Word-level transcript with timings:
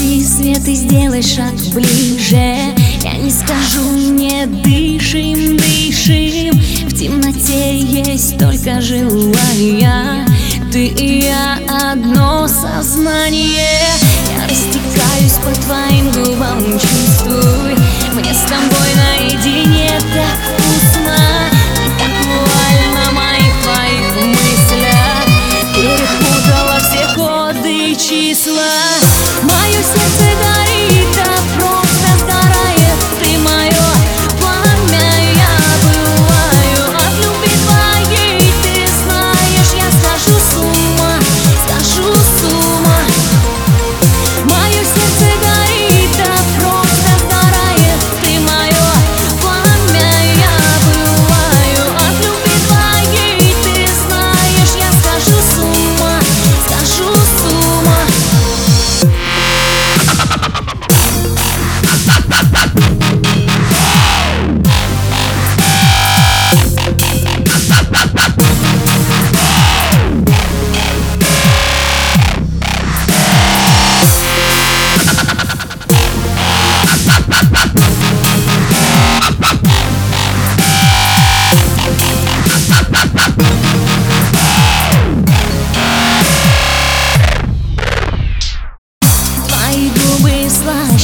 Гаси 0.00 0.24
свет 0.24 0.66
и 0.66 0.74
сделай 0.74 1.22
шаг 1.22 1.52
ближе. 1.74 2.56
Я 3.02 3.16
не 3.18 3.30
скажу, 3.30 3.82
не 3.92 4.46
дышим, 4.46 5.58
дышим. 5.58 6.58
В 6.88 6.94
темноте 6.94 7.78
есть 7.78 8.38
только 8.38 8.80
желая. 8.80 10.26
Ты 10.72 10.86
и 10.86 11.24
я 11.24 11.58
одно 11.92 12.48
сознание. 12.48 13.92
Я 14.38 14.48
растекаюсь 14.48 15.38
по 15.44 15.52
твоим 15.66 15.99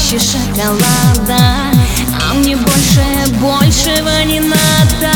чаще 0.06 0.18
шоколада 0.18 1.72
А 2.30 2.34
мне 2.34 2.56
больше, 2.56 3.02
большего 3.40 4.22
не 4.24 4.40
надо. 4.40 5.12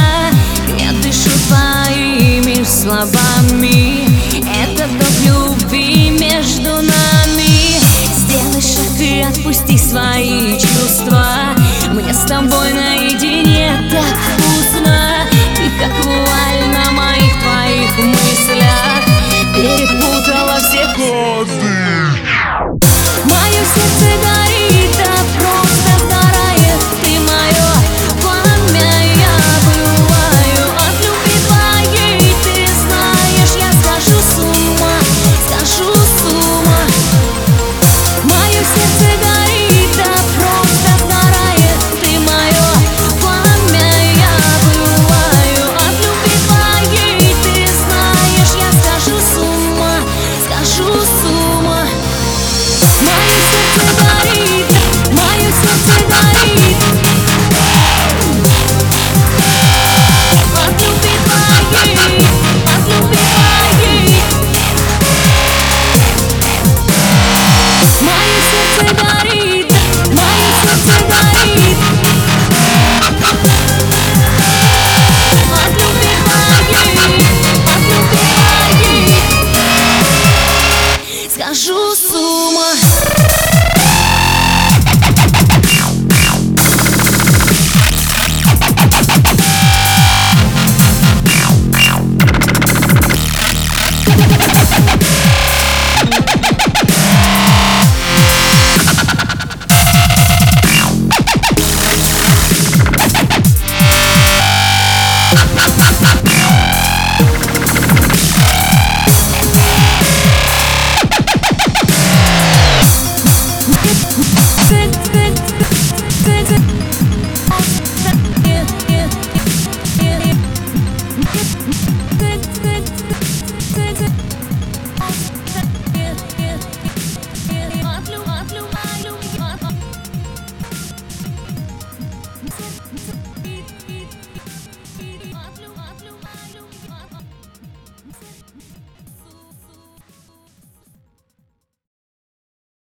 Я 0.78 0.92
дышу 1.02 1.30
твоими 1.48 2.64
словами 2.64 4.06
Это 4.64 4.88
топ 4.88 5.10
любви 5.24 6.10
между 6.10 6.76
нами. 6.76 7.78
Сделай 8.16 8.60
шаг 8.60 9.00
и 9.00 9.20
отпусти 9.20 9.78
свои 9.78 10.58
чувства 10.58 11.54
Мне 11.92 12.12
с 12.12 12.24
тобой 12.26 12.72
найти 12.72 12.99
tonight 55.86 56.39